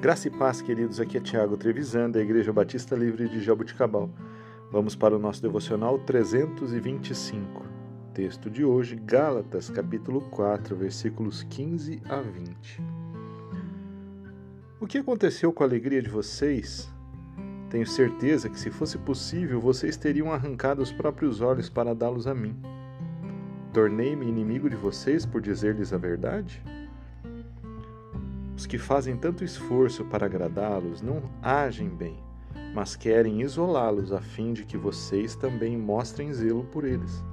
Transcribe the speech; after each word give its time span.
Graça 0.00 0.28
e 0.28 0.30
paz, 0.30 0.62
queridos. 0.62 0.98
Aqui 0.98 1.18
é 1.18 1.20
Tiago 1.20 1.58
Trevisan, 1.58 2.08
da 2.08 2.22
Igreja 2.22 2.50
Batista 2.50 2.96
Livre 2.96 3.28
de 3.28 3.38
Jaboticabal. 3.38 4.08
Vamos 4.72 4.96
para 4.96 5.14
o 5.14 5.18
nosso 5.18 5.42
devocional 5.42 5.98
325. 5.98 7.66
Texto 8.14 8.48
de 8.48 8.64
hoje, 8.64 8.96
Gálatas, 8.96 9.68
capítulo 9.68 10.22
4, 10.30 10.74
versículos 10.74 11.42
15 11.42 12.00
a 12.08 12.18
20. 12.18 12.82
O 14.80 14.86
que 14.86 14.96
aconteceu 14.96 15.52
com 15.52 15.64
a 15.64 15.66
alegria 15.66 16.00
de 16.00 16.08
vocês? 16.08 16.90
Tenho 17.68 17.86
certeza 17.86 18.48
que, 18.48 18.58
se 18.58 18.70
fosse 18.70 18.96
possível, 18.96 19.60
vocês 19.60 19.98
teriam 19.98 20.32
arrancado 20.32 20.80
os 20.80 20.90
próprios 20.90 21.42
olhos 21.42 21.68
para 21.68 21.94
dá-los 21.94 22.26
a 22.26 22.34
mim. 22.34 22.56
Tornei-me 23.74 24.26
inimigo 24.26 24.70
de 24.70 24.76
vocês 24.76 25.26
por 25.26 25.42
dizer-lhes 25.42 25.92
a 25.92 25.98
verdade? 25.98 26.62
Os 28.60 28.66
que 28.66 28.76
fazem 28.76 29.16
tanto 29.16 29.42
esforço 29.42 30.04
para 30.04 30.26
agradá-los 30.26 31.00
não 31.00 31.22
agem 31.40 31.88
bem, 31.88 32.22
mas 32.74 32.94
querem 32.94 33.40
isolá-los 33.40 34.12
a 34.12 34.20
fim 34.20 34.52
de 34.52 34.66
que 34.66 34.76
vocês 34.76 35.34
também 35.34 35.78
mostrem 35.78 36.30
zelo 36.30 36.64
por 36.64 36.84
eles. 36.84 37.24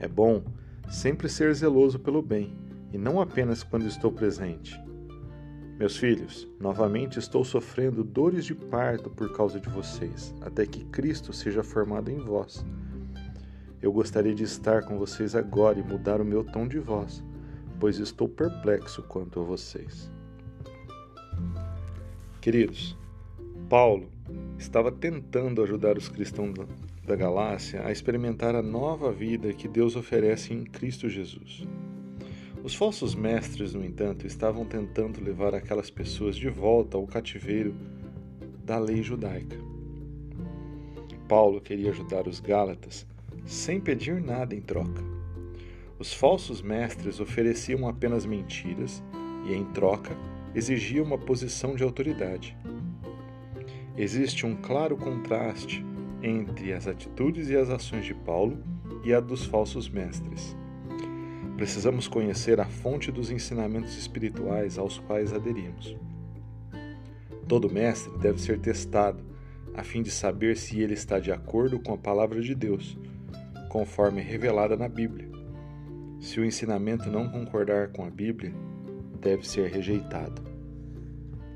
É 0.00 0.08
bom 0.08 0.42
sempre 0.90 1.28
ser 1.28 1.54
zeloso 1.54 2.00
pelo 2.00 2.20
bem, 2.20 2.58
e 2.92 2.98
não 2.98 3.20
apenas 3.20 3.62
quando 3.62 3.86
estou 3.86 4.10
presente. 4.10 4.76
Meus 5.78 5.96
filhos, 5.96 6.48
novamente 6.58 7.20
estou 7.20 7.44
sofrendo 7.44 8.02
dores 8.02 8.44
de 8.44 8.56
parto 8.56 9.10
por 9.10 9.32
causa 9.32 9.60
de 9.60 9.68
vocês, 9.68 10.34
até 10.40 10.66
que 10.66 10.84
Cristo 10.86 11.32
seja 11.32 11.62
formado 11.62 12.10
em 12.10 12.18
vós. 12.18 12.66
Eu 13.80 13.92
gostaria 13.92 14.34
de 14.34 14.42
estar 14.42 14.82
com 14.82 14.98
vocês 14.98 15.36
agora 15.36 15.78
e 15.78 15.84
mudar 15.84 16.20
o 16.20 16.24
meu 16.24 16.42
tom 16.42 16.66
de 16.66 16.80
voz 16.80 17.22
pois 17.82 17.98
estou 17.98 18.28
perplexo 18.28 19.02
quanto 19.02 19.40
a 19.40 19.42
vocês. 19.42 20.08
Queridos, 22.40 22.96
Paulo 23.68 24.08
estava 24.56 24.92
tentando 24.92 25.60
ajudar 25.64 25.98
os 25.98 26.08
cristãos 26.08 26.54
da 27.04 27.16
Galácia 27.16 27.84
a 27.84 27.90
experimentar 27.90 28.54
a 28.54 28.62
nova 28.62 29.10
vida 29.10 29.52
que 29.52 29.66
Deus 29.66 29.96
oferece 29.96 30.54
em 30.54 30.62
Cristo 30.62 31.08
Jesus. 31.08 31.66
Os 32.62 32.72
falsos 32.72 33.16
mestres, 33.16 33.74
no 33.74 33.84
entanto, 33.84 34.28
estavam 34.28 34.64
tentando 34.64 35.20
levar 35.20 35.52
aquelas 35.52 35.90
pessoas 35.90 36.36
de 36.36 36.48
volta 36.48 36.96
ao 36.96 37.04
cativeiro 37.04 37.74
da 38.64 38.78
lei 38.78 39.02
judaica. 39.02 39.58
Paulo 41.26 41.60
queria 41.60 41.90
ajudar 41.90 42.28
os 42.28 42.38
Gálatas 42.38 43.04
sem 43.44 43.80
pedir 43.80 44.22
nada 44.22 44.54
em 44.54 44.60
troca. 44.60 45.02
Os 46.02 46.12
falsos 46.12 46.60
mestres 46.60 47.20
ofereciam 47.20 47.86
apenas 47.86 48.26
mentiras 48.26 49.00
e, 49.46 49.54
em 49.54 49.64
troca, 49.66 50.10
exigiam 50.52 51.06
uma 51.06 51.16
posição 51.16 51.76
de 51.76 51.84
autoridade. 51.84 52.58
Existe 53.96 54.44
um 54.44 54.56
claro 54.56 54.96
contraste 54.96 55.86
entre 56.20 56.72
as 56.72 56.88
atitudes 56.88 57.50
e 57.50 57.56
as 57.56 57.70
ações 57.70 58.04
de 58.04 58.14
Paulo 58.14 58.58
e 59.04 59.14
a 59.14 59.20
dos 59.20 59.44
falsos 59.44 59.88
mestres. 59.88 60.56
Precisamos 61.56 62.08
conhecer 62.08 62.58
a 62.58 62.66
fonte 62.66 63.12
dos 63.12 63.30
ensinamentos 63.30 63.96
espirituais 63.96 64.78
aos 64.78 64.98
quais 64.98 65.32
aderimos. 65.32 65.96
Todo 67.46 67.72
mestre 67.72 68.12
deve 68.18 68.40
ser 68.40 68.58
testado 68.58 69.22
a 69.72 69.84
fim 69.84 70.02
de 70.02 70.10
saber 70.10 70.56
se 70.56 70.80
ele 70.80 70.94
está 70.94 71.20
de 71.20 71.30
acordo 71.30 71.78
com 71.78 71.94
a 71.94 71.98
palavra 71.98 72.40
de 72.40 72.56
Deus, 72.56 72.98
conforme 73.68 74.20
revelada 74.20 74.76
na 74.76 74.88
Bíblia. 74.88 75.31
Se 76.22 76.38
o 76.38 76.44
ensinamento 76.44 77.10
não 77.10 77.28
concordar 77.28 77.88
com 77.88 78.06
a 78.06 78.10
Bíblia, 78.10 78.54
deve 79.20 79.46
ser 79.46 79.68
rejeitado. 79.68 80.40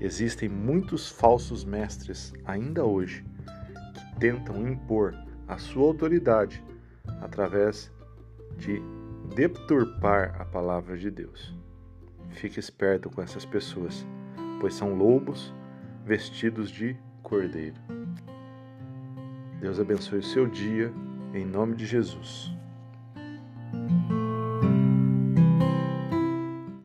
Existem 0.00 0.48
muitos 0.48 1.10
falsos 1.10 1.64
mestres 1.64 2.32
ainda 2.44 2.84
hoje 2.84 3.24
que 3.92 4.20
tentam 4.20 4.68
impor 4.68 5.16
a 5.48 5.58
sua 5.58 5.88
autoridade 5.88 6.64
através 7.20 7.90
de 8.56 8.80
deturpar 9.34 10.40
a 10.40 10.44
palavra 10.44 10.96
de 10.96 11.10
Deus. 11.10 11.52
Fique 12.30 12.60
esperto 12.60 13.10
com 13.10 13.20
essas 13.20 13.44
pessoas, 13.44 14.06
pois 14.60 14.74
são 14.74 14.94
lobos 14.94 15.52
vestidos 16.06 16.70
de 16.70 16.96
cordeiro. 17.20 17.80
Deus 19.60 19.80
abençoe 19.80 20.20
o 20.20 20.22
seu 20.22 20.46
dia, 20.46 20.92
em 21.34 21.44
nome 21.44 21.74
de 21.74 21.84
Jesus. 21.84 22.61